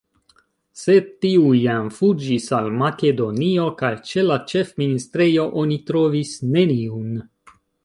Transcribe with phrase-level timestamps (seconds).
[0.83, 7.17] Sed tiu jam fuĝis al Makedonio kaj ĉe la ĉefministrejo oni trovis neniun.